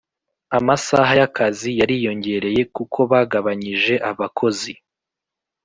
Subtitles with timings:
[0.57, 4.73] Amasaha y’akazi yariyongereye kuko bagabanyije abakozi